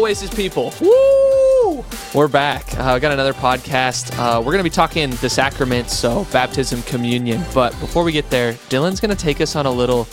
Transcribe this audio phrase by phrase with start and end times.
[0.00, 0.72] Oasis people.
[0.80, 1.84] Woo!
[2.14, 2.74] We're back.
[2.78, 4.18] Uh, got another podcast.
[4.18, 7.44] Uh, we're going to be talking the sacraments, so baptism, communion.
[7.52, 10.08] But before we get there, Dylan's going to take us on a little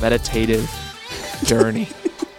[0.00, 0.70] meditative
[1.42, 1.88] journey.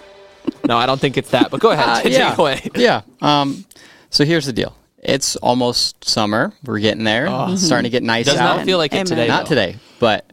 [0.66, 2.06] no, I don't think it's that, but go ahead.
[2.06, 2.32] Uh, yeah.
[2.32, 2.70] it away.
[2.76, 3.02] Yeah.
[3.22, 3.66] Um,
[4.10, 4.74] so here's the deal.
[5.00, 6.54] It's almost summer.
[6.64, 7.28] We're getting there.
[7.30, 8.56] It's starting to get nice Does out.
[8.56, 9.28] not feel like it today.
[9.28, 9.50] Not though.
[9.50, 10.32] today, but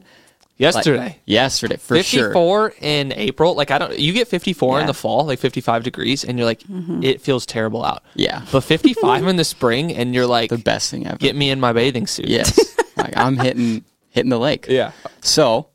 [0.61, 1.19] like, Yesterday.
[1.25, 2.29] yesterday for sure.
[2.29, 3.55] 54 in April.
[3.55, 6.63] Like I don't you get 54 in the fall, like 55 degrees and you're like
[7.03, 8.03] it feels terrible out.
[8.15, 8.45] Yeah.
[8.53, 11.17] But 55 in the spring and you're like The best thing ever.
[11.17, 12.29] get me in my bathing suit.
[12.29, 12.59] Yes.
[12.97, 14.67] like I'm hitting hitting the lake.
[14.69, 14.93] Yeah.
[15.23, 15.69] So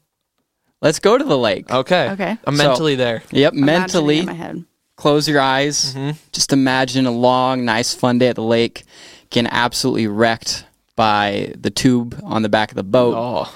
[0.82, 1.72] let's go to the lake.
[1.72, 2.12] Okay.
[2.12, 2.38] Okay.
[2.46, 3.24] I'm So- mentally there.
[3.32, 3.54] Yep.
[3.54, 4.66] Imagining mentally in my head.
[4.98, 5.96] close your eyes.
[5.96, 6.12] Mm-hmm.
[6.32, 8.84] Just imagine a long, nice, fun day at the lake.
[9.32, 13.16] Getting absolutely wrecked by the tube on the back of the boat.
[13.18, 13.54] Oh.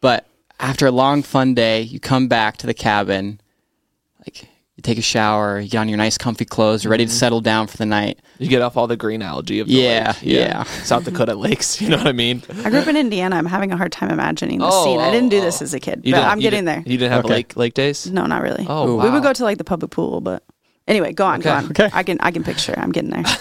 [0.00, 0.27] But
[0.60, 3.40] after a long, fun day, you come back to the cabin.
[4.20, 4.42] Like
[4.76, 7.10] you take a shower, you get on your nice, comfy clothes, you're ready Mm-hmm.
[7.10, 8.20] to settle down for the night.
[8.38, 10.16] You get off all the green algae of the Yeah, lake.
[10.22, 10.62] yeah.
[10.84, 12.42] South Dakota lakes, you know what I mean?
[12.64, 13.36] I grew up in Indiana.
[13.36, 15.00] I'm having a hard time imagining the Oh, scene.
[15.00, 15.42] I oh, didn't do oh.
[15.42, 16.76] this as a kid, You but I'm getting there.
[16.76, 17.34] didn't- You didn't have Okay.
[17.34, 18.06] lake lake days?
[18.10, 18.66] No, not really.
[18.68, 19.12] Oh, We wow.
[19.14, 20.44] would go to like the public pool, but
[20.86, 21.64] anyway, go on, go on.
[21.70, 21.90] Okay.
[21.92, 22.74] I can I can picture.
[22.76, 23.24] I'm getting there.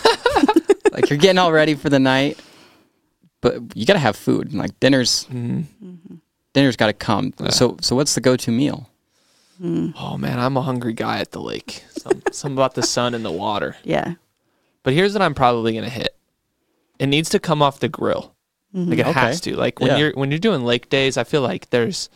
[0.92, 2.40] Like you're getting all ready for the night,
[3.42, 4.54] but you gotta have food.
[4.54, 6.07] Like dinner's Mm-hmm.
[6.58, 7.34] Dinner's gotta come.
[7.50, 8.90] So so what's the go-to meal?
[9.62, 9.90] Hmm.
[9.98, 11.84] Oh man, I'm a hungry guy at the lake.
[11.92, 13.78] Some, some about the sun and the water.
[13.84, 14.16] Yeah.
[14.84, 16.16] But here's what I'm probably gonna hit.
[17.00, 18.34] It needs to come off the grill.
[18.76, 18.90] Mm-hmm.
[18.90, 19.20] Like it Okay.
[19.20, 19.56] has to.
[19.56, 19.98] Like when Yeah.
[19.98, 22.10] you're when you're doing lake days, I feel like there's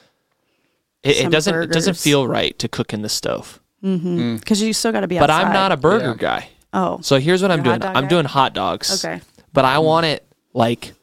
[1.04, 3.60] it, it doesn't it doesn't feel right to cook in the stove.
[3.84, 4.20] Mm-hmm.
[4.20, 4.40] Mm.
[4.40, 5.48] Because you still got to be But outside.
[5.48, 6.16] I'm not a burger Yeah.
[6.18, 6.50] guy.
[6.74, 7.00] Oh.
[7.02, 7.96] So here's what I'm You're a doing.
[7.96, 8.10] I'm guy?
[8.10, 9.04] doing hot dogs.
[9.04, 9.22] Okay.
[9.54, 9.84] But I mm.
[9.84, 10.94] want it like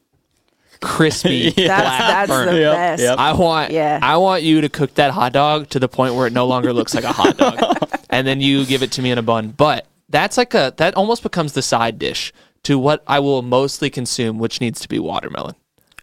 [0.80, 1.50] crispy.
[1.56, 2.50] That's that's burnt.
[2.50, 3.02] the Yep, best.
[3.02, 3.18] yep.
[3.18, 3.98] I want Yeah.
[4.02, 6.72] I want you to cook that hot dog to the point where it no longer
[6.72, 7.78] looks like a hot dog.
[8.10, 9.48] and then you give it to me in a bun.
[9.56, 12.32] But that's like a that almost becomes the side dish
[12.64, 15.54] to what I will mostly consume, which needs to be watermelon.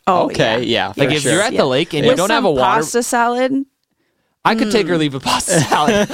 [0.08, 0.88] Oh, okay, yeah.
[0.88, 0.94] yeah.
[0.98, 1.34] Like for if sure.
[1.34, 1.62] you're at Yeah.
[1.62, 3.66] the lake and With you don't have a some water pasta salad.
[4.44, 5.00] I could take or hmm.
[5.00, 6.08] leave a pasta salad.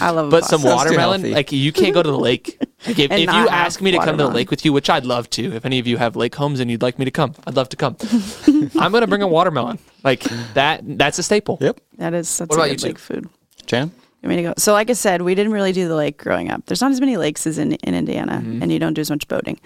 [0.00, 0.28] I love.
[0.28, 0.68] a but some pasta.
[0.78, 2.60] Sounds too watermelon, like you can't go to the lake.
[2.86, 5.04] Like if, if you ask me to come to the lake with you, which I'd
[5.04, 7.34] love to, if any of you have lake homes and you'd like me to come,
[7.46, 7.96] I'd love to come.
[8.80, 9.78] I'm gonna bring a watermelon.
[10.02, 10.22] Like
[10.54, 10.80] that.
[10.84, 11.58] That's a staple.
[11.60, 11.80] Yep.
[11.98, 13.28] That is that's What a about good you lake food.
[13.66, 13.90] Jan?
[14.22, 14.54] You want me to go?
[14.58, 16.64] So, like I said, we didn't really do the lake growing up.
[16.66, 18.62] There's not as many lakes as in, in Indiana, Mm-hmm.
[18.62, 19.58] and you don't do as much boating.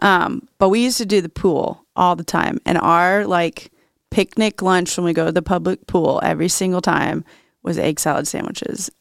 [0.00, 3.70] Um, but we used to do the pool all the time, and our like
[4.10, 7.24] picnic lunch when we go to the public pool every single time
[7.62, 8.90] was egg salad sandwiches.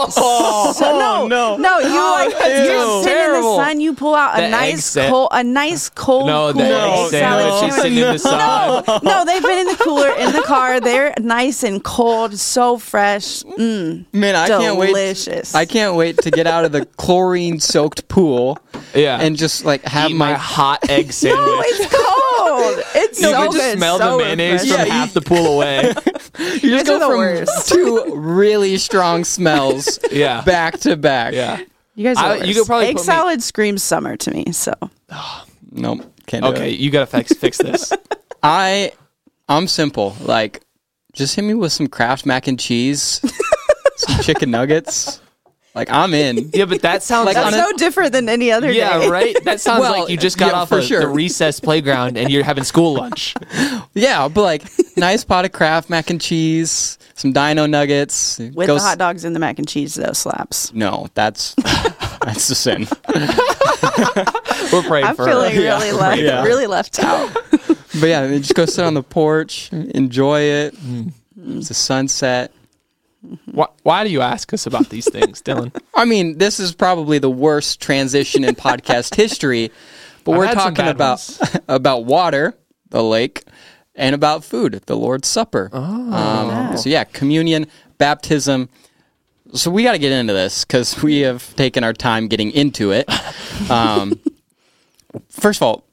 [0.00, 1.78] Oh, so, no, no, no!
[1.80, 3.80] You like you're sitting in the sun.
[3.80, 6.62] You pull out The a egg nice sa- cold, a nice cold, No, the cool
[6.62, 7.82] egg egg salad sandwich is sandwich.
[7.82, 8.84] sitting in the sun.
[8.86, 10.80] No, no, they've been in the cooler in the car.
[10.80, 13.42] They're nice and cold, so fresh.
[13.42, 14.86] Mm, Man, I can't wait.
[14.88, 15.54] delicious.
[15.54, 18.58] I can't wait to get out of the chlorine soaked pool
[18.94, 19.18] Yeah.
[19.20, 21.38] and just like have Eat my, my hot egg sandwich.
[21.48, 22.22] No, it's cold.
[22.94, 24.86] It's you so could just good, smell so the mayonnaise refreshing.
[24.86, 25.82] from half the pool away.
[26.38, 27.68] you just go the from worst.
[27.68, 30.42] two really strong smells Yeah.
[30.42, 31.34] back to back.
[31.34, 31.60] yeah.
[31.94, 32.58] You guys are I- the you worst.
[32.60, 34.52] could probably egg put me- salad screams summer to me.
[34.52, 34.72] So
[35.72, 36.00] Nope.
[36.26, 36.78] Can't do Okay, it.
[36.80, 37.92] you gotta fix fix this.
[38.42, 38.92] I
[39.48, 40.14] I'm simple.
[40.20, 40.62] Like
[41.14, 43.20] just hit me with some Kraft mac and cheese,
[43.96, 45.20] some chicken nuggets.
[45.78, 46.50] Like I'm in.
[46.54, 48.98] Yeah, but that sounds Like, like, that's on a- no different than any other yeah,
[48.98, 49.08] day.
[49.08, 49.36] right.
[49.44, 51.00] That sounds Well, like you just got yeah, off for of sure.
[51.00, 53.34] the recess playground and you're having school lunch.
[53.94, 54.62] Yeah, but like
[54.96, 58.38] nice pot of Kraft mac and cheese, some Dino nuggets.
[58.38, 60.72] With Go the hot dogs and the mac and cheese, though slaps.
[60.72, 61.54] No, that's
[62.24, 62.86] that's the sin.
[64.72, 65.60] We're praying I'm for feeling her.
[65.62, 66.44] really left, Yeah.
[66.44, 67.32] really left out.
[68.00, 70.76] But yeah, just go sit on the porch, enjoy it.
[70.76, 71.12] Mm.
[71.56, 72.52] It's a sunset.
[73.46, 75.76] Why, why do you ask us about these things, Dylan?
[75.94, 79.70] I mean, this is probably the worst transition in podcast history,
[80.24, 81.38] but I've we're talking about
[81.68, 82.54] about water,
[82.90, 83.44] the lake,
[83.94, 85.68] and about food, the Lord's Supper.
[85.72, 86.12] Oh.
[86.12, 87.66] Um, so yeah, communion,
[87.98, 88.68] baptism.
[89.54, 92.92] So we got to get into this because we have taken our time getting into
[92.92, 93.08] it.
[93.70, 94.20] Um,
[95.30, 95.84] first of all,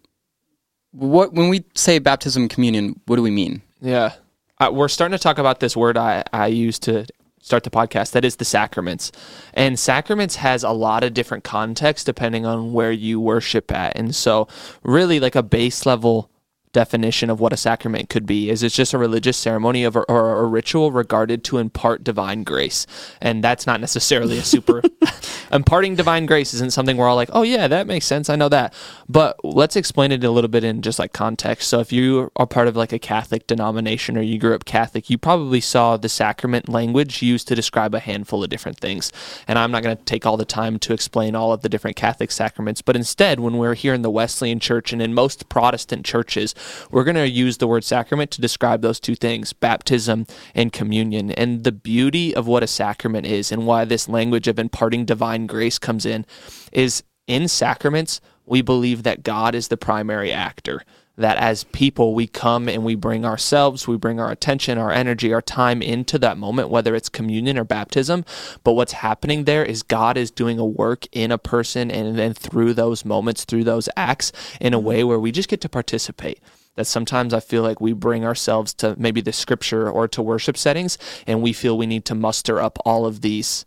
[0.92, 3.64] what when we say baptism, communion, what do we mean?
[3.82, 4.14] Yeah.
[4.60, 7.06] We're starting to talk about this word I, I use to
[7.42, 8.12] start the podcast.
[8.12, 9.12] That is the sacraments.
[9.54, 13.98] And sacraments has a lot of different context depending on where you worship at.
[13.98, 14.48] And so,
[14.82, 16.30] really, like a base level
[16.76, 20.04] definition of what a sacrament could be is it's just a religious ceremony of, or,
[20.12, 22.86] or a ritual regarded to impart divine grace.
[23.22, 24.82] And that's not necessarily a super
[25.54, 28.30] imparting divine grace isn't something we're all like oh yeah that makes sense.
[28.30, 28.74] I know that.
[29.08, 31.70] But let's explain it a little bit in just like context.
[31.70, 35.10] So if you are part of like a catholic denomination or you grew up catholic
[35.10, 39.14] you probably saw the sacrament language used to describe a handful of different things.
[39.48, 41.96] And i'm not going to take all the time to explain all of the different
[41.96, 46.06] catholic sacraments but instead when we're here in the wesleyan church and in most protestant
[46.06, 46.54] churches
[46.92, 51.32] we're going to use the word sacrament to describe those two things baptism and communion.
[51.32, 55.48] And the beauty of what a sacrament is and why this language of imparting divine
[55.48, 56.26] grace comes in
[56.72, 60.84] is in sacraments, we believe that God is the primary actor
[61.18, 65.34] that as people we come and we bring ourselves we bring our attention our energy
[65.34, 68.26] our time into that moment whether it's communion or baptism.
[68.64, 72.34] But what's happening there is god is doing a work in a person and then
[72.34, 76.40] through those moments through those acts in a way where we just get to participate.
[76.76, 80.58] That sometimes I feel like we bring ourselves to maybe the scripture or to worship
[80.58, 83.66] settings and we feel we need to muster up all of these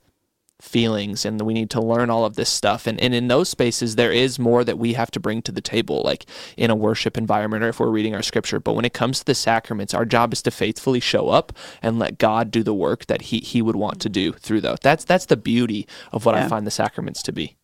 [0.60, 3.94] feelings and we need to learn all of this stuff and, and in those spaces
[3.94, 6.26] there is more that we have to bring to the table like
[6.56, 9.24] in a worship environment or if we're reading our scripture but when it comes to
[9.24, 13.06] the sacraments our job is to faithfully show up and let god do the work
[13.06, 16.34] that he, he would want to do through those that's that's the beauty of what
[16.34, 16.44] yeah.
[16.44, 17.56] i find the sacraments to be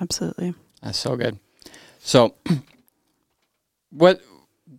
[0.00, 1.38] absolutely that's so good
[1.98, 2.34] so
[3.90, 4.20] what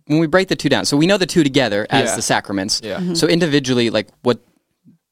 [0.06, 2.16] when we break the two down, so we know the two together as yeah.
[2.16, 2.80] the sacraments.
[2.82, 2.98] Yeah.
[2.98, 3.14] Mm-hmm.
[3.14, 4.40] So individually, like what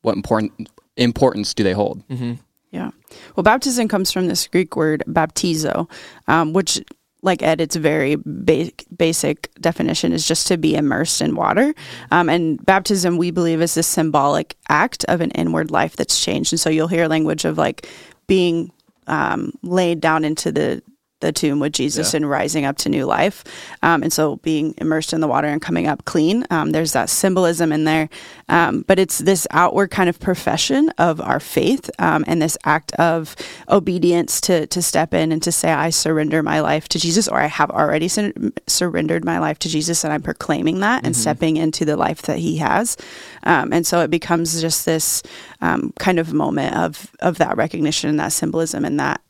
[0.02, 2.06] what important importance do they hold?
[2.08, 2.34] Mm-hmm.
[2.70, 2.90] Yeah.
[3.36, 5.88] Well, baptism comes from this Greek word baptizo,
[6.26, 6.80] um, which,
[7.22, 11.72] like Ed, its very ba- basic definition is just to be immersed in water.
[12.10, 16.52] Um, and baptism, we believe, is this symbolic act of an inward life that's changed.
[16.52, 17.88] And so you'll hear language of like
[18.26, 18.72] being
[19.06, 20.82] um, laid down into the
[21.24, 22.18] the tomb with Jesus yeah.
[22.18, 23.44] and rising up to new life.
[23.82, 27.08] Um, and so being immersed in the water and coming up clean, um, there's that
[27.10, 28.08] symbolism in there.
[28.48, 32.92] Um, but it's this outward kind of profession of our faith um, and this act
[32.92, 33.34] of
[33.68, 37.40] obedience to, to step in and to say, I surrender my life to Jesus, or
[37.40, 38.32] I have already sur-
[38.66, 41.06] surrendered my life to Jesus and I'm proclaiming that mm-hmm.
[41.06, 42.96] and stepping into the life that he has.
[43.44, 45.22] Um, and so it becomes just this
[45.62, 49.22] um, kind of moment of, of that recognition and that symbolism and that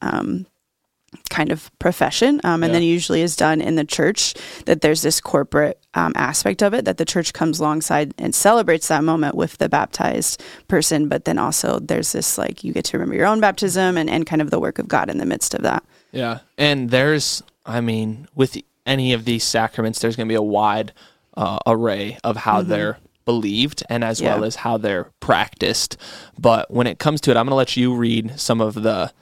[1.30, 2.78] kind of profession um, and yeah.
[2.78, 4.34] then usually is done in the church
[4.66, 8.88] that there's this corporate um, aspect of it that the church comes alongside and celebrates
[8.88, 12.96] that moment with the baptized person but then also there's this like you get to
[12.96, 15.54] remember your own baptism and, and kind of the work of god in the midst
[15.54, 18.56] of that yeah and there's i mean with
[18.86, 20.92] any of these sacraments there's going to be a wide
[21.36, 22.70] uh, array of how mm-hmm.
[22.70, 24.34] they're believed and as yeah.
[24.34, 25.96] well as how they're practiced
[26.38, 29.12] but when it comes to it i'm going to let you read some of the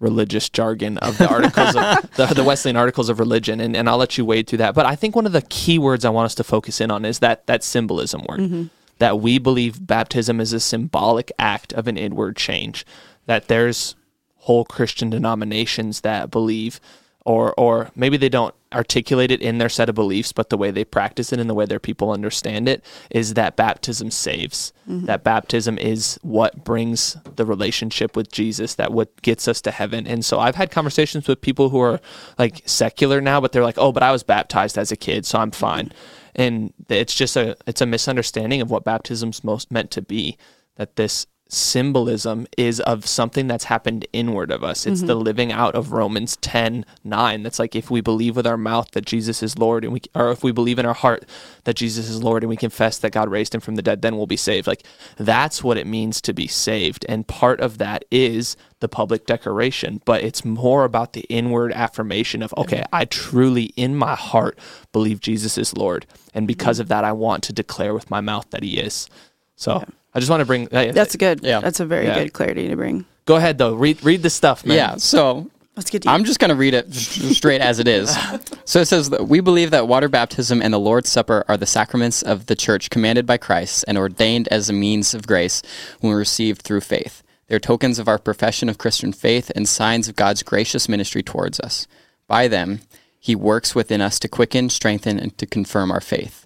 [0.00, 3.96] religious jargon of the articles of the, the, Wesleyan articles of religion, and, and I'll
[3.96, 4.74] let you wade through that.
[4.74, 7.04] But I think one of the key words I want us to focus in on
[7.04, 8.40] is that that symbolism word.
[8.40, 8.64] Mm-hmm.
[8.98, 12.86] That we believe baptism is a symbolic act of an inward change.
[13.26, 13.96] That there's
[14.36, 16.80] whole Christian denominations that believe
[17.24, 20.70] or or maybe they don't articulate it in their set of beliefs, but the way
[20.70, 24.72] they practice it and the way their people understand it is that baptism saves.
[24.88, 25.06] Mm-hmm.
[25.06, 30.06] That baptism is what brings the relationship with Jesus, that what gets us to heaven.
[30.06, 32.00] And so I've had conversations with people who are
[32.38, 35.38] like secular now, but they're like, "Oh, but I was baptized as a kid, so
[35.38, 35.92] I'm fine."
[36.34, 40.36] And it's just a it's a misunderstanding of what baptism's most meant to be.
[40.76, 44.86] That this symbolism is of something that's happened inward of us.
[44.86, 45.06] It's mm-hmm.
[45.06, 47.42] the living out of Romans 10 9.
[47.42, 50.30] That's like if we believe with our mouth that Jesus is Lord, and we, or
[50.30, 51.24] if we believe in our heart
[51.64, 54.16] that Jesus is Lord and we confess that God raised him from the dead, then
[54.16, 54.66] we'll be saved.
[54.66, 54.84] Like
[55.16, 57.04] that's what it means to be saved.
[57.08, 62.42] And part of that is the public declaration, but it's more about the inward affirmation
[62.42, 64.58] of, okay, I truly in my heart
[64.92, 66.06] believe Jesus is Lord.
[66.32, 66.82] And because mm-hmm.
[66.82, 69.08] of that, I want to declare with my mouth that he is.
[69.56, 69.76] So.
[69.76, 69.84] Yeah.
[70.14, 70.68] I just want to bring.
[70.72, 71.40] Uh, That's good.
[71.42, 72.22] Yeah, that's a very yeah.
[72.22, 73.04] good clarity to bring.
[73.24, 73.74] Go ahead though.
[73.74, 74.76] Read read the stuff, man.
[74.76, 74.96] Yeah.
[74.96, 76.10] So Let's get deep.
[76.10, 78.16] I'm just going to read it straight as it is.
[78.66, 81.66] So it says that we believe that water baptism and the Lord's Supper are the
[81.66, 85.60] sacraments of the church commanded by Christ and ordained as a means of grace
[86.00, 87.22] when received through faith.
[87.46, 91.60] They're tokens of our profession of Christian faith and signs of God's gracious ministry towards
[91.60, 91.86] us.
[92.26, 92.80] By them,
[93.20, 96.43] he works within us to quicken, strengthen, and to confirm our faith.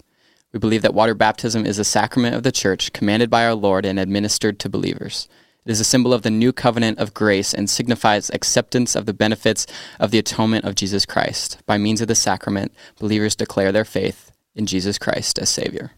[0.52, 3.84] We believe that water baptism is a sacrament of the church commanded by our Lord
[3.84, 5.28] and administered to believers.
[5.66, 9.12] It is a symbol of the new covenant of grace and signifies acceptance of the
[9.12, 9.66] benefits
[10.00, 11.58] of the atonement of Jesus Christ.
[11.66, 15.92] By means of the sacrament, believers declare their faith in Jesus Christ as Savior.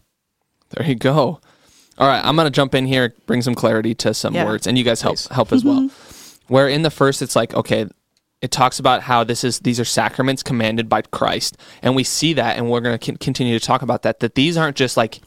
[0.71, 1.39] There you go.
[1.97, 4.45] All right, I'm going to jump in here, bring some clarity to some yeah.
[4.45, 5.89] words, and you guys help help as well.
[6.47, 7.87] Where in the first, it's like, okay,
[8.41, 12.33] it talks about how this is these are sacraments commanded by Christ, and we see
[12.33, 14.19] that, and we're going to continue to talk about that.
[14.19, 15.19] That these aren't just like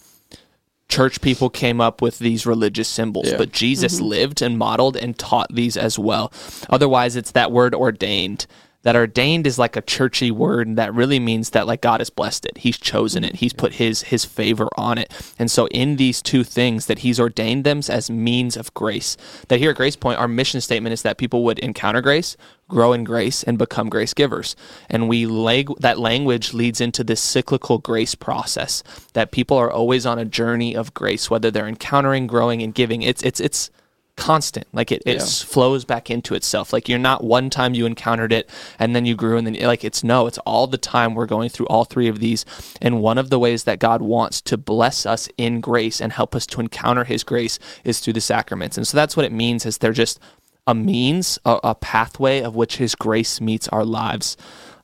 [0.88, 3.38] church people came up with these religious symbols, Yeah.
[3.38, 4.04] but Jesus mm-hmm.
[4.04, 6.32] lived and modeled and taught these as well.
[6.68, 8.46] Otherwise, it's that word ordained.
[8.82, 12.44] That ordained is like a churchy word that really means that like God has blessed
[12.44, 12.58] it.
[12.58, 13.36] He's chosen it.
[13.36, 15.10] He's put his his favor on it.
[15.38, 19.16] And so in these two things that he's ordained them as means of grace.
[19.48, 22.36] That here at Grace Point, our mission statement is that people would encounter grace,
[22.68, 24.56] grow in grace, and become grace givers.
[24.88, 30.06] And we lag- that language leads into this cyclical grace process that people are always
[30.06, 33.02] on a journey of grace, whether they're encountering, growing, and giving.
[33.02, 33.70] It's it's it's
[34.16, 35.24] constant like it, it Yeah.
[35.24, 39.16] flows back into itself like you're not one time you encountered it and then you
[39.16, 42.06] grew and then like it's no it's all the time we're going through all three
[42.06, 42.44] of these
[42.80, 46.36] and one of the ways that god wants to bless us in grace and help
[46.36, 49.66] us to encounter his grace is through the sacraments and so that's what it means
[49.66, 50.20] is they're just
[50.66, 54.36] a means a, a pathway of which his grace meets our lives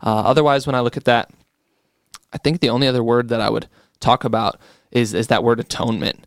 [0.02, 1.30] uh, otherwise when i look at that
[2.32, 3.68] i think the only other word that i would
[4.00, 4.58] talk about
[4.90, 6.26] is is that word atonement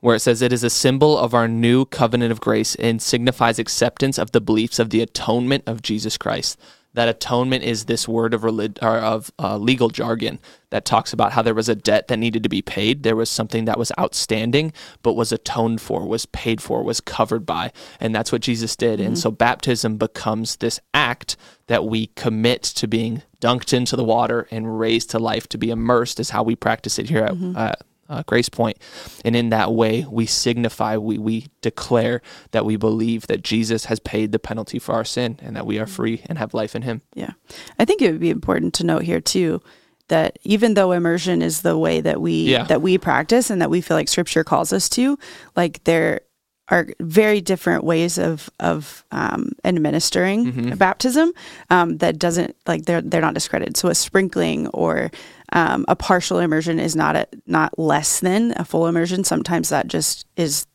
[0.00, 3.58] where it says it is a symbol of our new covenant of grace and signifies
[3.58, 6.58] acceptance of the beliefs of the atonement of Jesus Christ.
[6.94, 11.32] That atonement is this word of relig- or of uh, legal jargon that talks about
[11.32, 13.02] how there was a debt that needed to be paid.
[13.02, 17.46] There was something that was outstanding, but was atoned for, was paid for, was covered
[17.46, 19.00] by, and that's what Jesus did.
[19.00, 24.46] And so baptism becomes this act that we commit to being dunked into the water
[24.50, 27.32] and raised to life, to be immersed, is how we practice it here at.
[27.56, 27.74] Uh,
[28.10, 28.76] uh, Grace Point.
[29.24, 34.00] And in that way, we signify, we, we declare that we believe that Jesus has
[34.00, 36.82] paid the penalty for our sin and that we are free and have life in
[36.82, 37.00] him.
[37.14, 37.30] Yeah.
[37.78, 39.62] I think it would be important to note here too
[40.08, 42.64] that even though immersion is the way that we Yeah.
[42.64, 45.16] that we practice and that we feel like scripture calls us to,
[45.54, 46.22] like there
[46.68, 51.32] are very different ways of of um, administering baptism
[51.68, 53.76] um, that doesn't like they're they're not discredited.
[53.76, 55.10] So a sprinkling or
[55.52, 59.24] um, a partial immersion is not a not less than a full immersion.
[59.24, 60.66] Sometimes that just is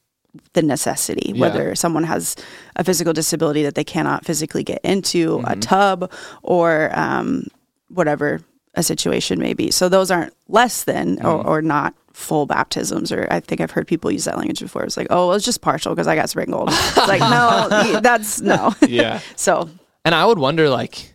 [0.54, 1.40] the necessity, Yeah.
[1.42, 2.36] whether someone has
[2.76, 6.12] a physical disability that they cannot physically get into a tub
[6.44, 7.48] or um,
[7.88, 8.42] whatever
[8.74, 9.72] a situation may be.
[9.72, 13.14] So those aren't less than or, or not full baptisms.
[13.14, 14.84] Or I think I've heard people use that language before.
[14.84, 16.68] It's like, oh, well, it's just partial because I got sprinkled.
[16.70, 18.74] It's like, no, that's no.
[18.86, 19.22] Yeah.
[19.38, 19.70] so
[20.04, 21.14] And I would wonder, like,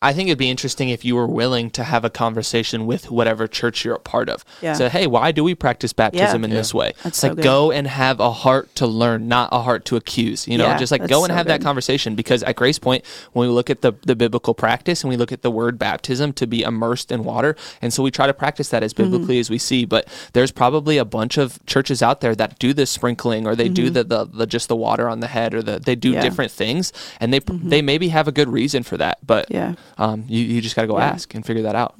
[0.00, 3.48] I think it'd be interesting if you were willing to have a conversation with whatever
[3.48, 4.44] church you're a part of.
[4.62, 4.74] Yeah.
[4.74, 6.48] So, hey, why do we practice baptism Yeah.
[6.48, 6.92] in this way?
[7.02, 7.42] That's so like, good.
[7.42, 10.46] go and have a heart to learn, not a heart to accuse.
[10.46, 12.14] You know, Yeah, just like that's go and so have that conversation.
[12.14, 15.32] Because at Grace Point, when we look at the the biblical practice and we look
[15.32, 18.68] at the word baptism to be immersed in water, and so we try to practice
[18.68, 19.02] that as Mm-hmm.
[19.10, 19.84] biblically as we see.
[19.84, 23.68] But there's probably a bunch of churches out there that do this sprinkling, or they
[23.68, 26.14] do the, the the just the water on the head, or the they do Mm-hmm.
[26.14, 26.20] Yeah.
[26.20, 26.28] Mm-hmm.
[26.28, 29.18] different things, and they they maybe have a good reason for that.
[29.26, 29.74] But Yeah.
[29.98, 31.06] Um, you you just got to go Yeah.
[31.08, 31.94] ask and figure that out.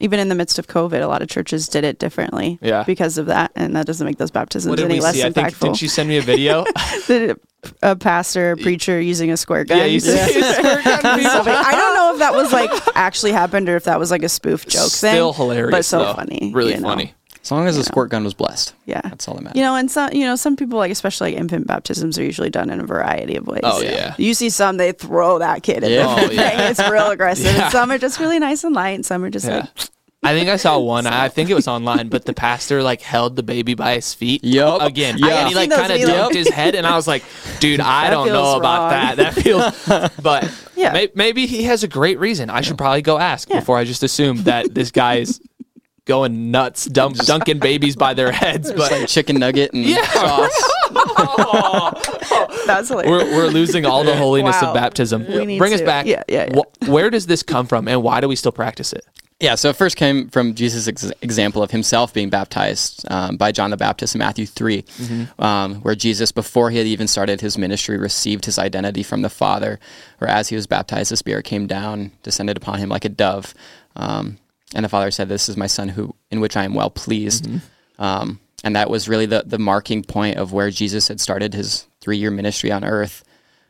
[0.00, 2.82] even in the midst of COVID, a lot of churches did it differently Yeah.
[2.84, 3.52] because of that.
[3.54, 5.22] And that doesn't make those baptisms What did any we less see?
[5.24, 5.60] I think impactful.
[5.60, 6.64] didn't you send me a video?
[7.06, 7.38] The-
[7.82, 9.78] a pastor, a preacher using a square gun.
[9.78, 10.12] yeah, you see.
[10.18, 14.28] I don't know if that was like actually happened or if that was like a
[14.28, 15.12] spoof joke thing.
[15.14, 15.42] Still thing.
[15.48, 16.12] hilarious, but so though.
[16.14, 16.50] funny.
[16.54, 16.88] Really you know?
[17.50, 17.58] Funny.
[17.60, 18.74] As long as the squirt gun was blessed.
[18.86, 19.00] Yeah.
[19.02, 19.56] That's all that matters.
[19.58, 22.50] You know, and some you know some people like especially like infant baptisms are usually
[22.50, 23.60] done in a variety of ways.
[23.64, 24.14] Oh, yeah.
[24.18, 26.14] You see some they throw that kid in Yeah.
[26.14, 26.36] the Oh, thing.
[26.38, 26.68] yeah.
[26.70, 27.46] It's real aggressive.
[27.46, 27.64] Yeah.
[27.64, 29.56] And some are just really nice and light, and some are just Yeah.
[29.58, 29.88] like
[30.26, 31.06] I think I saw one.
[31.24, 34.42] I think it was online, but the pastor like held the baby by his feet.
[34.42, 34.80] Yup.
[34.80, 35.40] Again, Yeah.
[35.40, 36.38] and he like kind of those dumped videos.
[36.38, 37.24] his head, and I was like,
[37.60, 39.16] "Dude, I That don't know feels about that.
[39.18, 40.92] That feels." But Yeah.
[40.94, 42.48] may- maybe he has a great reason.
[42.48, 43.60] I should probably go ask Yeah.
[43.60, 45.40] before I just assume that this guy is
[46.06, 48.70] going nuts, dump, dunking babies by their heads.
[48.72, 50.70] But like chicken nugget and sauce.
[52.66, 53.10] that's hilarious.
[53.10, 54.68] we're, we're losing all the holiness Wow.
[54.68, 55.26] of baptism.
[55.26, 56.06] We need Bring us back.
[56.06, 56.60] yeah, yeah, yeah.
[56.60, 59.04] Wh- where does this come from, and why do we still practice it?
[59.40, 63.50] Yeah, so it first came from Jesus' ex- example of himself being baptized um, by
[63.52, 64.84] John the Baptist in Matthew 3,
[65.38, 69.28] um, where Jesus, before he had even started his ministry, received his identity from the
[69.28, 69.80] Father.
[70.20, 73.54] Or as he was baptized, the Spirit came down, descended upon him like a dove.
[73.96, 74.38] Um,
[74.74, 77.46] and the Father said, This is my Son who, in which I am well pleased.
[77.98, 81.86] Um, and that was really the, the marking point of where Jesus had started his
[82.00, 83.22] three year ministry on earth.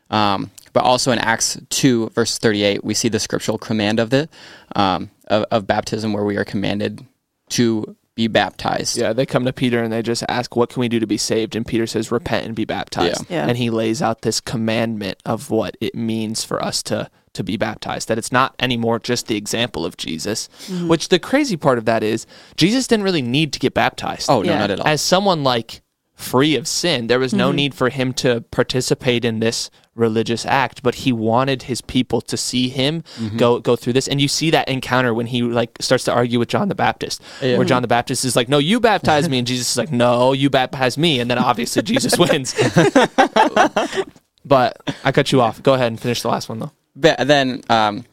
[0.09, 4.29] Um, but also in Acts 2, verse 38, we see the scriptural command of it,
[4.75, 7.05] um, of, of baptism, where we are commanded
[7.49, 8.97] to be baptized.
[8.97, 11.17] Yeah, they come to Peter and they just ask, "What can we do to be
[11.17, 13.37] saved?" And Peter says, "Repent and be baptized." Yeah.
[13.37, 13.47] Yeah.
[13.47, 17.57] And he lays out this commandment of what it means for us to to be
[17.57, 18.07] baptized.
[18.07, 20.49] That it's not anymore just the example of Jesus.
[20.67, 20.87] Mm-hmm.
[20.87, 22.25] Which the crazy part of that is,
[22.57, 24.29] Jesus didn't really need to get baptized.
[24.29, 24.59] Oh, no, Yeah.
[24.59, 24.87] not at all.
[24.87, 25.81] as someone like
[26.15, 27.07] free of sin.
[27.07, 31.63] There was no need for him to participate in this religious act, but he wanted
[31.63, 33.03] his people to see him
[33.35, 34.07] go go through this.
[34.07, 37.21] And you see that encounter when he like starts to argue with John the Baptist,
[37.41, 37.57] Yeah.
[37.57, 40.31] where John the Baptist is like, "No, you baptize me," and Jesus is like, "No,
[40.31, 42.53] you baptize me," and then obviously Jesus wins.
[44.45, 45.61] but I cut you off.
[45.63, 46.71] Go ahead and finish the last one though.
[46.95, 48.05] But then um,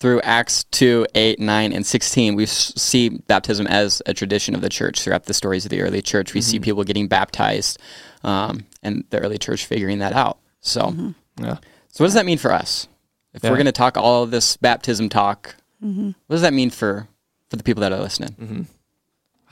[0.00, 4.68] through Acts 2, 8, 9, and 16, we see baptism as a tradition of the
[4.68, 5.02] church.
[5.02, 6.64] Throughout the stories of the early church, we see mm-hmm.
[6.64, 7.78] people getting baptized
[8.24, 10.38] um, and the early church figuring that out.
[10.60, 11.10] So, mm-hmm.
[11.44, 11.56] Yeah.
[11.88, 12.88] so what does that mean for us?
[13.34, 13.50] If Yeah.
[13.50, 16.10] we're going to talk all of this baptism talk, mm-hmm.
[16.26, 17.08] what does that mean for,
[17.48, 18.66] for the people that are listening?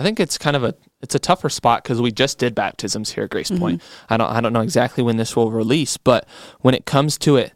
[0.00, 3.12] I think it's kind of a it's a tougher spot because we just did baptisms
[3.12, 3.82] here at Grace Point.
[4.08, 6.26] I don't I don't know exactly when this will release, but
[6.60, 7.52] when it comes to it,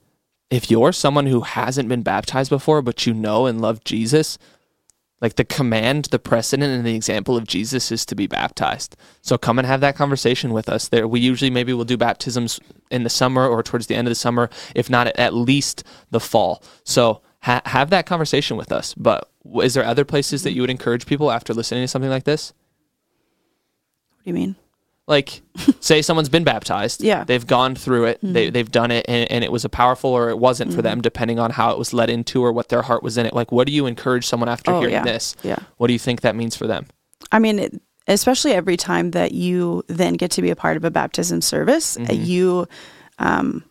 [0.54, 4.38] if you're someone who hasn't been baptized before but you know and love Jesus,
[5.20, 8.96] like the command, the precedent, and the example of Jesus is to be baptized.
[9.22, 10.88] So come and have that conversation with us.
[10.88, 14.10] There, we usually maybe we'll do baptisms in the summer or towards the end of
[14.10, 16.62] the summer, if not at least the fall.
[16.84, 18.94] So ha- have that conversation with us.
[18.94, 19.30] But
[19.62, 22.52] is there other places that you would encourage people after listening to something like this?
[24.10, 24.56] What do you mean?
[25.06, 25.42] Like
[25.80, 27.16] say someone's been baptized Yeah.
[27.18, 27.26] Mm-hmm.
[27.26, 30.30] they've gone through it they, they've done it and, and it was a powerful or
[30.30, 33.02] it wasn't for them depending on how it was led into or what their heart
[33.02, 35.02] was in it like what do you encourage someone after Oh, hearing yeah.
[35.04, 35.56] this Yeah.
[35.76, 36.86] what do you think that means for them
[37.32, 40.84] I mean, it, especially every time that you then get to be a part of
[40.84, 42.68] a baptism service, uh, you,
[43.18, 43.64] um,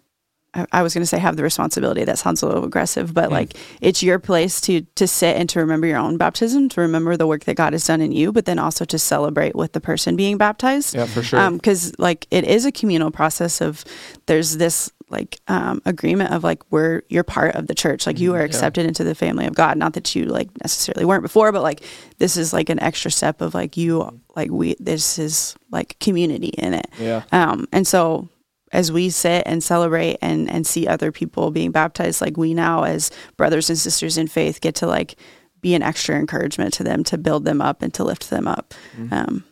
[0.53, 2.03] I, I was going to say have the responsibility.
[2.03, 5.59] That sounds a little aggressive, but like it's your place to to sit and to
[5.59, 8.45] remember your own baptism, to remember the work that God has done in you, but
[8.45, 10.95] then also to celebrate with the person being baptized.
[10.95, 11.51] Yeah, for sure.
[11.51, 13.83] Because like it is a communal process of
[14.27, 18.33] there's this like um, agreement of like we're you're part of the church like you
[18.33, 21.61] are accepted into the family of god not that you like necessarily weren't before but
[21.61, 21.83] like
[22.17, 26.47] this is like an extra step of like you like we this is like community
[26.57, 27.23] in it Yeah.
[27.31, 28.27] um and so
[28.73, 32.83] as we sit and celebrate and and see other people being baptized like we now
[32.83, 35.15] as brothers and sisters in faith get to like
[35.61, 38.73] be an extra encouragement to them to build them up and to lift them up.
[39.11, 39.45] Um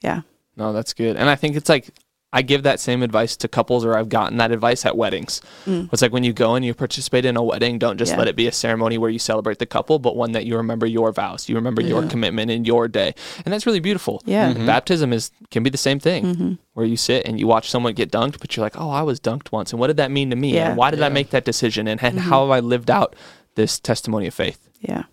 [0.00, 0.20] yeah.
[0.56, 1.16] No, that's good.
[1.16, 1.88] And I think it's like
[2.30, 5.40] I give that same advice to couples, or I've gotten that advice at weddings.
[5.64, 5.88] Mm.
[5.90, 8.16] It's like when you go and you participate in a wedding, don't just Mm.
[8.16, 8.18] Yeah.
[8.18, 10.84] let it be a ceremony where you celebrate the couple, but one that you remember
[10.86, 14.20] your vows, you remember your commitment in your day, and that's really beautiful.
[14.26, 14.50] Yeah.
[14.50, 16.52] And Baptism is can be the same thing, mm-hmm.
[16.74, 19.18] where you sit and you watch someone get dunked, but you're like, oh, I was
[19.20, 20.52] dunked once, and what did that mean to me?
[20.54, 20.68] Yeah.
[20.68, 21.88] And why did I make that decision?
[21.88, 22.28] And, and mm-hmm.
[22.28, 23.16] how have I lived out
[23.54, 24.68] this testimony of faith?
[24.80, 25.04] yeah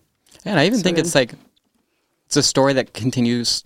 [0.44, 1.06] And I even So think good.
[1.06, 1.34] it's like
[2.28, 3.64] it's a story that continues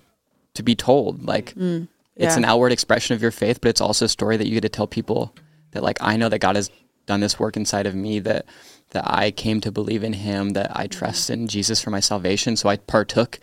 [0.54, 1.26] to be told.
[1.26, 1.88] Like it's
[2.26, 2.38] Yeah.
[2.38, 4.70] an outward expression of your faith, but it's also a story that you get to
[4.70, 5.36] tell people
[5.72, 6.70] that like I know that God has
[7.06, 8.46] done this work inside of me that
[8.92, 12.56] that I came to believe in him, that I trust in Jesus for my salvation.
[12.56, 13.40] So I partook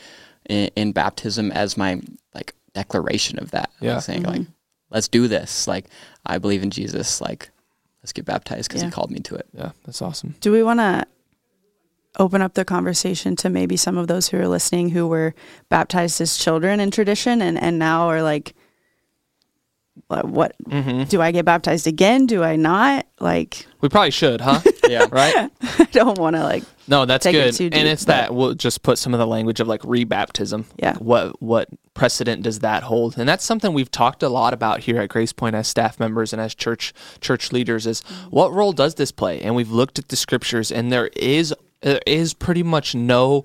[0.49, 2.01] in, in baptism as my
[2.35, 3.71] like declaration of that.
[3.81, 3.95] Yeah.
[3.95, 4.51] Like saying like mm-hmm.
[4.91, 5.67] let's do this.
[5.67, 5.87] Like
[6.25, 7.21] I believe in Jesus.
[7.21, 7.51] Like
[8.03, 8.89] let's get baptized because Yeah.
[8.89, 9.47] he called me to it.
[9.53, 10.35] Yeah, that's awesome.
[10.41, 11.07] Do we want to
[12.19, 15.35] open up the conversation to maybe some of those who are listening who were
[15.69, 18.55] baptized as children in tradition and, and now are like,
[20.09, 21.05] what, what mm-hmm.
[21.05, 22.27] do I get baptized again?
[22.27, 23.07] Do I not?
[23.21, 24.61] Like, We probably should, huh?
[24.89, 25.07] Yeah.
[25.11, 25.51] right?
[25.63, 27.55] I don't want to like, No, that's take it good.
[27.55, 30.65] too and it's but- that we'll just put some of the language of like rebaptism.
[30.77, 30.93] Yeah.
[30.93, 33.19] Like, What what precedent does that hold?
[33.19, 36.33] And that's something we've talked a lot about here at Grace Point as staff members
[36.33, 39.41] and as church church leaders is what role does this play?
[39.41, 43.45] And we've looked at the scriptures and there is there is pretty much no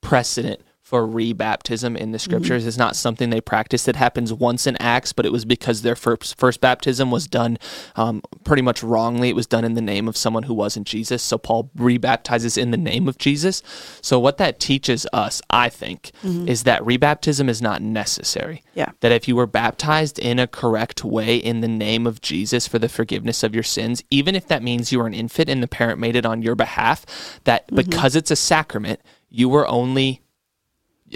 [0.00, 0.60] precedent
[0.92, 2.22] for rebaptism in the mm-hmm.
[2.22, 2.66] scriptures.
[2.66, 3.88] It's not something they practice.
[3.88, 7.56] It happens once in Acts, but it was because their first, first baptism was done
[7.96, 9.30] um, pretty much wrongly.
[9.30, 11.22] It was done in the name of someone who wasn't Jesus.
[11.22, 13.62] So Paul rebaptizes in the name of Jesus.
[14.02, 16.46] So what that teaches us, I think, mm-hmm.
[16.46, 18.62] is that rebaptism is not necessary.
[18.74, 18.90] Yeah.
[19.00, 22.78] That if you were baptized in a correct way in the name of Jesus for
[22.78, 25.68] the forgiveness of your sins, even if that means you were an infant and the
[25.68, 27.76] parent made it on your behalf, that mm-hmm.
[27.76, 29.00] because it's a sacrament,
[29.30, 30.20] you were only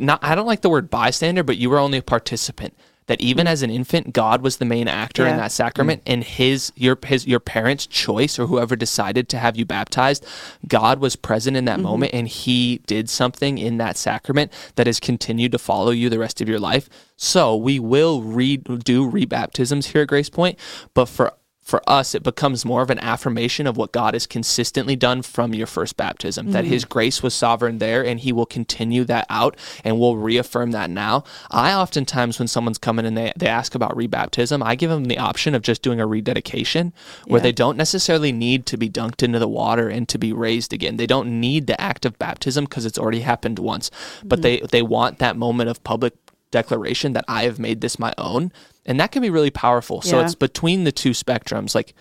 [0.01, 2.77] not I don't like the word bystander, but you were only a participant.
[3.07, 3.53] That even hmm.
[3.53, 6.13] as an infant, God was the main actor in that sacrament, hmm.
[6.13, 10.27] and his your his your parents' choice or whoever decided to have you baptized,
[10.67, 11.85] God was present in that mm-hmm.
[11.85, 16.19] moment, and He did something in that sacrament that has continued to follow you the
[16.19, 16.89] rest of your life.
[17.17, 20.59] So we will re do rebaptisms here at Grace Point,
[20.93, 21.33] but for
[21.67, 25.53] for us, it becomes more of an affirmation of what God has consistently done from
[25.53, 26.69] your first baptism, that mm.
[26.69, 30.91] His grace was sovereign there and He will continue that out and we'll reaffirm that
[30.91, 31.25] now.
[31.51, 35.19] I oftentimes, when someone's coming and they, they ask about rebaptism, I give them the
[35.19, 36.93] option of just doing a rededication
[37.27, 37.43] where Yeah.
[37.43, 40.99] they don't necessarily need to be dunked into the water and to be raised again.
[40.99, 43.91] They don't need the act of baptism because it's already happened once,
[44.25, 44.43] but mm-hmm.
[44.43, 46.15] they, they want that moment of public
[46.51, 48.53] declaration that I have made this my own.
[48.85, 50.01] And that can be really powerful.
[50.03, 50.25] So Yeah.
[50.27, 51.75] it's between the two spectrums.
[51.75, 51.95] Like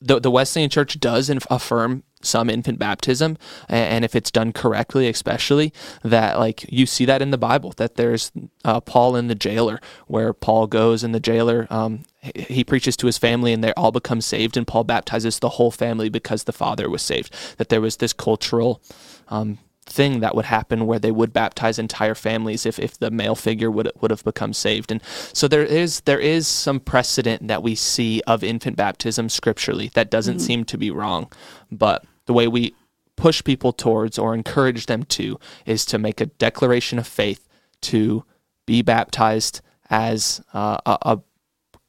[0.00, 3.36] the, the Wesleyan Church does inf- affirm some infant baptism,
[3.68, 7.96] and if it's done correctly, especially that like you see that in the Bible that
[7.96, 8.32] there's
[8.64, 12.96] uh, Paul in the jailer, where Paul goes and the jailer um, he- he preaches
[12.98, 16.44] to his family and they all become saved, and Paul baptizes the whole family because
[16.44, 17.34] the father was saved.
[17.58, 18.80] That there was this cultural.
[19.28, 23.34] Um, thing that would happen where they would baptize entire families if, if the male
[23.34, 24.90] figure would would have become saved.
[24.90, 29.88] And so there is there is some precedent that we see of infant baptism scripturally
[29.94, 31.30] that doesn't seem to be wrong.
[31.70, 32.74] But the way we
[33.16, 37.48] push people towards or encourage them to is to make a declaration of faith
[37.82, 38.24] to
[38.66, 41.20] be baptized as uh, a, a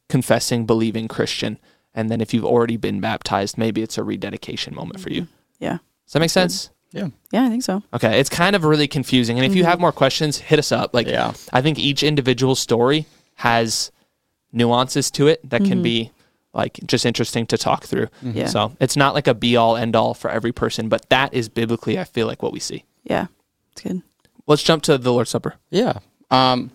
[0.09, 1.57] confessing believing christian.
[1.95, 5.27] And then if you've already been baptized maybe it's a rededication moment for you.
[5.59, 5.79] Yeah.
[6.05, 7.09] does that make sense Yeah.
[7.31, 7.83] Yeah, I think so.
[7.93, 9.37] Okay, it's kind of really confusing.
[9.37, 9.69] And if you mm-hmm.
[9.69, 10.93] have more questions, hit us up.
[10.93, 11.33] Like, Yeah.
[11.51, 13.05] I think each individual story
[13.35, 13.91] has
[14.53, 15.81] nuances to it that can mm-hmm.
[15.83, 16.11] be
[16.53, 18.05] like just interesting to talk through.
[18.23, 18.37] Mm-hmm.
[18.37, 18.47] Yeah.
[18.47, 21.49] So it's not like a be all end all for every person, but that is
[21.49, 22.85] biblically, I feel like, what we see.
[23.03, 23.27] Yeah.
[23.73, 24.01] It's good.
[24.47, 25.55] Let's jump to the Lord's Supper.
[25.69, 25.99] Yeah.
[26.31, 26.71] Um,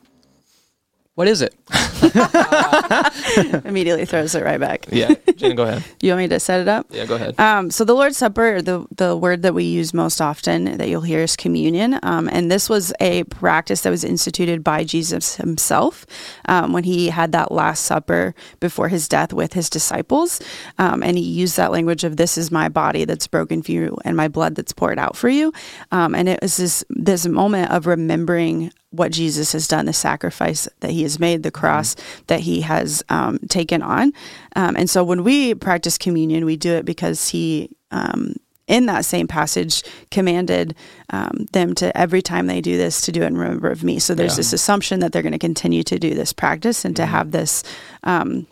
[1.20, 1.54] what is it?
[3.66, 4.87] Immediately throws it right back.
[4.90, 5.85] Yeah, Jen, go ahead.
[6.00, 6.87] You want me to set it up?
[6.88, 7.38] Yeah, go ahead.
[7.38, 11.02] Um, so the Lord's Supper, the the word that we use most often that you'll
[11.02, 16.06] hear is communion, um, and this was a practice that was instituted by Jesus himself
[16.46, 20.40] um, when he had that Last Supper before his death with his disciples,
[20.78, 23.98] um, and he used that language of "This is my body that's broken for you,
[24.06, 25.52] and my blood that's poured out for you,"
[25.92, 30.68] um, and it was this this moment of remembering what Jesus has done, the sacrifice
[30.81, 31.94] that he has made, the cross
[32.26, 34.12] that he has um, taken on.
[34.57, 38.35] Um, and so when we practice communion, we do it because he, um,
[38.66, 40.74] in that same passage, commanded
[41.11, 43.98] um, them to every time they do this to do it in remember of me.
[43.98, 44.37] So there's Yeah.
[44.38, 47.62] this assumption that they're going to continue to do this practice and to have this.
[48.05, 48.46] Um,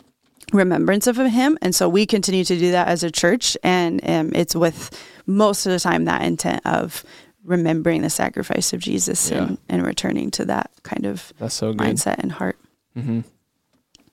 [0.51, 4.31] remembrance of him and so we continue to do that as a church and um,
[4.33, 4.89] it's with
[5.27, 7.03] most of the time that intent of
[7.43, 9.43] remembering the sacrifice of jesus Yeah.
[9.43, 11.87] and, and returning to that kind of That's so good.
[11.87, 12.57] mindset and heart
[12.97, 13.21] Mm-hmm.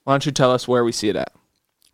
[0.04, 1.32] Why don't you tell us where we see it at?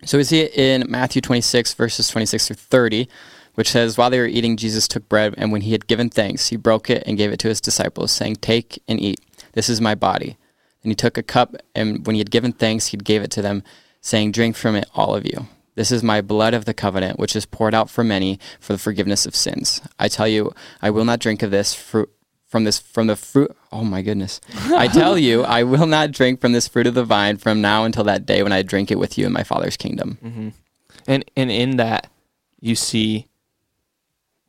[0.05, 3.09] So we see it in Matthew 26, verses 26 through 30,
[3.55, 6.49] which says, While they were eating, Jesus took bread, and when he had given thanks,
[6.49, 9.21] he broke it and gave it to his disciples, saying, Take and eat.
[9.53, 10.37] This is my body.
[10.83, 13.41] And he took a cup, and when he had given thanks, he gave it to
[13.43, 13.63] them,
[14.03, 15.47] saying, Drink from it, all of you.
[15.75, 18.79] This is my blood of the covenant, which is poured out for many for the
[18.79, 19.81] forgiveness of sins.
[19.99, 22.11] I tell you, I will not drink of this fruit
[22.47, 23.57] from this from the fruit.
[23.73, 24.41] Oh my goodness!
[24.67, 27.85] I tell you, I will not drink from this fruit of the vine from now
[27.85, 30.19] until that day when I drink it with you in my Father's kingdom.
[30.23, 30.49] Mm-hmm.
[31.07, 32.11] And and in that
[32.61, 33.27] you see,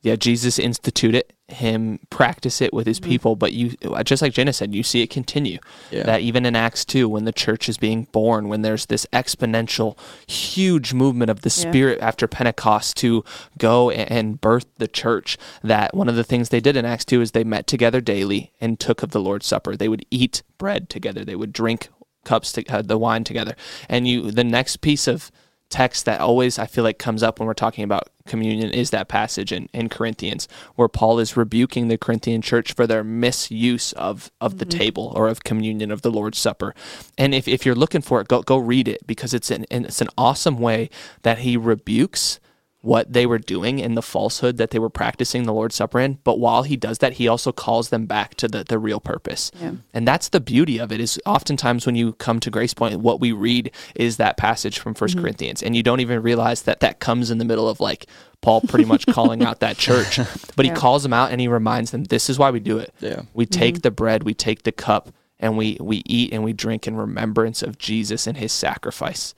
[0.03, 4.73] yeah, Jesus instituted him practice it with his people, but you just like Jenna said,
[4.73, 5.59] you see it continue.
[5.91, 6.03] Yeah.
[6.03, 9.97] That even in Acts two, when the church is being born, when there's this exponential,
[10.27, 11.69] huge movement of the Yeah.
[11.69, 13.23] Spirit after Pentecost to
[13.57, 17.21] go and birth the church, that one of the things they did in Acts two
[17.21, 19.75] is they met together daily and took of the Lord's Supper.
[19.75, 21.23] They would eat bread together.
[21.23, 21.89] They would drink
[22.25, 23.55] cups to uh, the wine together.
[23.89, 25.29] And you, the next piece of
[25.73, 29.07] text that always I feel like comes up when we're talking about communion is that
[29.07, 34.31] passage in, in Corinthians where Paul is rebuking the Corinthian church for their misuse of,
[34.39, 34.77] of the mm-hmm.
[34.77, 36.75] table or of communion of the Lord's Supper.
[37.17, 39.99] And if, if you're looking for it, go go read it because it's an it's
[39.99, 40.91] an awesome way
[41.23, 42.39] that he rebukes
[42.83, 46.19] what they were doing and the falsehood that they were practicing the Lord's Supper in.
[46.25, 49.51] But while he does that, he also calls them back to the, the real purpose.
[49.57, 49.75] Yeah.
[49.93, 53.21] And that's the beauty of it is oftentimes when you come to Grace Point, what
[53.21, 55.21] we read is that passage from 1st mm-hmm.
[55.21, 55.63] Corinthians.
[55.63, 58.07] And you don't even realize that that comes in the middle of like
[58.41, 60.19] Paul pretty much calling out that church.
[60.57, 60.73] But Yeah.
[60.73, 62.93] he calls them out and he reminds them, this is why we do it.
[62.99, 63.21] Yeah.
[63.33, 63.81] We take mm-hmm.
[63.81, 67.63] the bread, we take the cup, and we, we eat and we drink in remembrance
[67.63, 69.33] of Jesus and his sacrifice.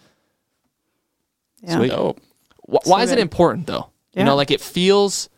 [1.62, 1.90] yeah Sweet.
[1.90, 2.20] Dope.
[2.68, 3.90] Wh- why is it important though?
[4.14, 5.30] You know, like it feels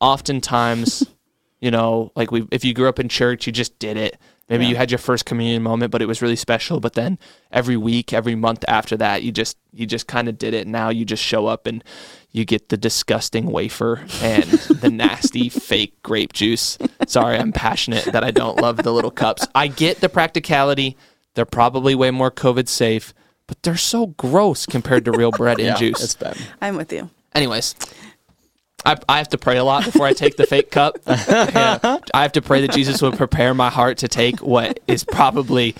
[0.00, 1.04] oftentimes,
[1.60, 4.18] you know, like we if you grew up in church, you just did it.
[4.48, 4.70] Maybe Yeah.
[4.70, 6.80] you had your first communion moment, but it was really special.
[6.80, 7.18] But then
[7.52, 10.66] every week, every month after that, you just you just kind of did it.
[10.66, 11.82] Now you just show up and
[12.32, 16.76] you get the disgusting wafer and the nasty fake grape juice.
[17.06, 19.46] Sorry, I'm passionate that I don't love the little cups.
[19.54, 20.96] I get the practicality.
[21.34, 23.14] They're probably way more COVID safe,
[23.52, 26.02] but they're so gross compared to real bread and Yeah, juice.
[26.02, 26.38] It's bad.
[26.62, 27.74] i'm with you Anyways,
[28.86, 30.96] I, I have to pray a lot before I take the fake cup.
[31.06, 31.98] Yeah.
[32.14, 35.74] I have to pray that Jesus would prepare my heart to take what is probably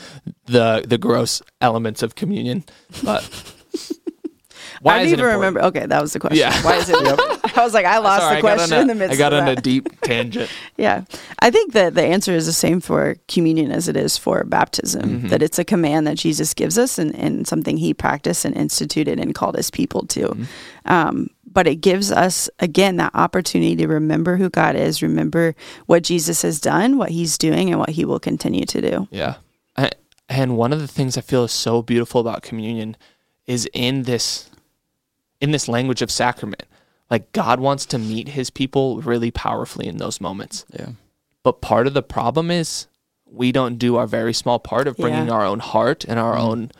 [0.46, 2.64] the the gross elements of communion.
[3.02, 3.22] But
[4.82, 5.38] Why I it even important?
[5.40, 5.62] remember.
[5.62, 6.38] Okay, that was the question.
[6.38, 6.62] Yeah.
[6.62, 6.96] Why is it?
[7.56, 9.46] I was like, I lost Sorry, the question a, in the midst I got on
[9.46, 10.50] a deep tangent.
[10.76, 11.04] Yeah.
[11.38, 15.02] I think that the answer is the same for communion as it is for baptism,
[15.02, 15.28] Mm-hmm.
[15.28, 19.20] that it's a command that Jesus gives us and, and something he practiced and instituted
[19.20, 20.28] and called his people to.
[20.28, 20.44] Mm-hmm.
[20.92, 25.54] Um, but it gives us, again, that opportunity to remember who God is, remember
[25.86, 29.08] what Jesus has done, what he's doing, and what he will continue to do.
[29.10, 29.34] Yeah.
[29.76, 29.90] I,
[30.28, 32.96] and one of the things I feel is so beautiful about communion
[33.46, 34.48] is in this
[35.42, 36.62] in this language of sacrament.
[37.10, 40.64] Like God wants to meet his people really powerfully in those moments.
[40.72, 40.90] Yeah.
[41.42, 42.86] But part of the problem is
[43.26, 45.32] we don't do our very small part of bringing Yeah.
[45.32, 46.46] our own heart and our mm-hmm.
[46.46, 46.70] own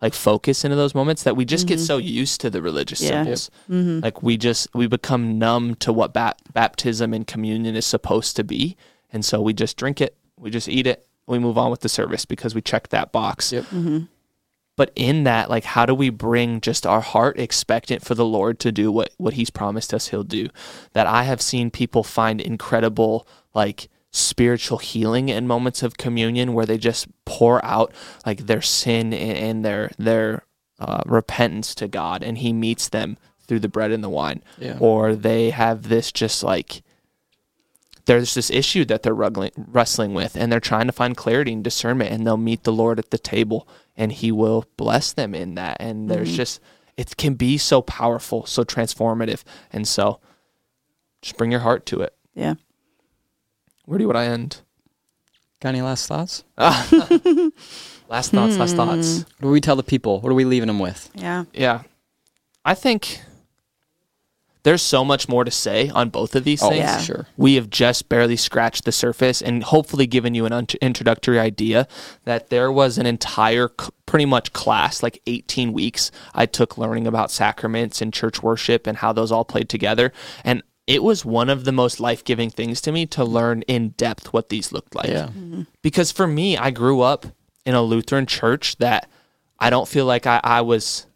[0.00, 1.84] like focus into those moments that we just get mm-hmm.
[1.84, 3.08] so used to the religious Yeah.
[3.08, 3.50] symbols.
[3.68, 4.00] Mm-hmm.
[4.00, 8.44] Like we just we become numb to what ba- baptism and communion is supposed to
[8.44, 8.76] be,
[9.12, 11.88] and so we just drink it, we just eat it, we move on with the
[11.88, 13.52] service because we check that box.
[13.52, 13.66] Yep.
[14.76, 18.58] But in that, like, how do we bring just our heart expectant for the Lord
[18.60, 20.48] to do what what He's promised us He'll do?
[20.94, 26.66] That I have seen people find incredible, like spiritual healing in moments of communion where
[26.66, 27.92] they just pour out
[28.26, 30.44] like their sin and, and their their
[30.78, 34.42] uh, repentance to God, and He meets them through the bread and the wine.
[34.58, 34.78] Yeah.
[34.80, 36.82] Or they have this just like
[38.06, 41.64] there's this issue that they're ruggling, wrestling with and they're trying to find clarity and
[41.64, 45.54] discernment and they'll meet the lord at the table and he will bless them in
[45.54, 46.36] that and there's mm-hmm.
[46.36, 46.60] just
[46.96, 50.20] it can be so powerful so transformative and so
[51.20, 52.54] just bring your heart to it Yeah.
[53.84, 54.60] where do you want to end
[55.60, 56.42] Got any last thoughts?
[56.58, 59.22] last thoughts last thoughts hmm.
[59.38, 60.20] What do we tell the people?
[60.20, 61.08] What are we leaving them with?
[61.14, 61.44] Yeah.
[61.52, 61.82] yeah
[62.64, 63.20] i think
[64.64, 66.98] there's so much more to say on both of these Oh, things Yeah.
[66.98, 67.26] sure.
[67.36, 71.88] we have just barely scratched the surface and hopefully given you an un- introductory idea
[72.24, 77.06] that there was an entire c- pretty much class like 18 weeks i took learning
[77.06, 80.12] about sacraments and church worship and how those all played together
[80.44, 84.32] and it was one of the most life-giving things to me to learn in depth
[84.32, 85.26] what these looked like Yeah.
[85.26, 85.62] Mm-hmm.
[85.82, 87.26] because for me i grew up
[87.64, 89.08] in a lutheran church that
[89.58, 91.06] i don't feel like i, I was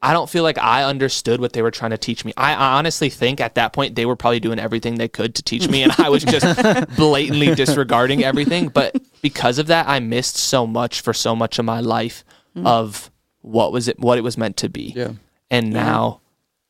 [0.00, 2.32] I don't feel like I understood what they were trying to teach me.
[2.36, 5.42] I I honestly think at that point they were probably doing everything they could to
[5.42, 6.46] teach me, and I was just
[6.96, 8.68] blatantly disregarding everything.
[8.68, 12.24] But because of that, I missed so much for so much of my life
[12.56, 12.66] mm.
[12.66, 14.92] of what was it, what it was meant to be.
[14.94, 15.12] Yeah.
[15.50, 16.20] And now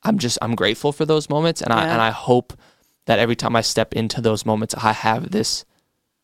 [0.02, 2.54] I'm just I'm grateful for those moments, and I and I hope
[3.06, 5.64] that every time I step into those moments, I have this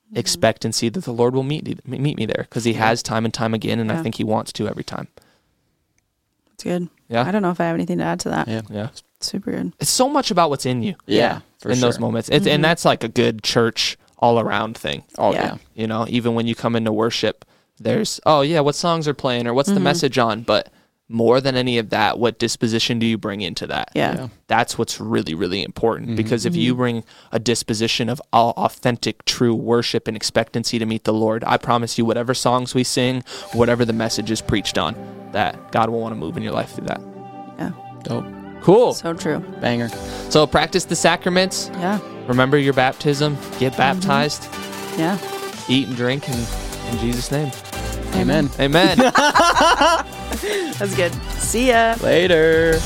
[0.07, 0.19] mm-hmm.
[0.19, 3.53] expectancy that the Lord will meet meet me there because He has time and time
[3.53, 5.09] again, and I think He wants to every time.
[6.55, 6.89] It's good.
[7.09, 7.25] Yeah.
[7.27, 8.49] I don't know if I have anything to add to that.
[8.49, 8.63] Yeah.
[8.71, 8.89] Yeah.
[9.21, 9.73] Super good.
[9.81, 11.41] it's so much about what's in you Yeah.
[11.59, 11.89] For in sure.
[11.89, 12.63] those moments it's, and mm-hmm.
[12.63, 15.45] that's like a good church all around thing Oh Yeah.
[15.45, 15.57] yeah.
[15.75, 17.45] you know even when you come into worship
[17.81, 19.85] there's oh yeah what songs are playing or what's the mm-hmm.
[19.85, 20.71] message on but
[21.09, 24.15] more than any of that what disposition do you bring into that Yeah.
[24.15, 24.29] Yeah.
[24.47, 26.17] that's what's really really important mm-hmm.
[26.17, 26.81] because if you mm-hmm.
[26.81, 31.59] bring a disposition of au- authentic true worship and expectancy to meet the lord i
[31.59, 34.95] promise you whatever songs we sing whatever the message is preached on
[35.33, 37.01] that god will want to move in your life through that
[37.59, 37.73] Yeah.
[38.03, 38.25] Dope.
[38.63, 39.41] cool So true.
[39.61, 39.89] Banger.
[40.31, 42.01] so practice the sacraments Yeah.
[42.27, 43.77] remember your baptism get mm-hmm.
[43.77, 44.49] baptized
[44.99, 45.19] Yeah.
[45.69, 46.35] eat and drink in,
[46.93, 47.51] in jesus name
[48.15, 48.51] Amen.
[48.59, 48.99] amen
[50.79, 51.15] That's good.
[51.39, 51.95] See ya.
[52.03, 52.81] Later.